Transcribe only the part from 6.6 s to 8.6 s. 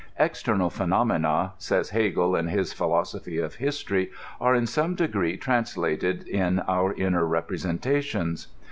out inner representations."